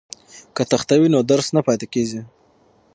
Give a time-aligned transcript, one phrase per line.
[0.55, 2.21] که تخته وي نو درس نه پاتې کیږي.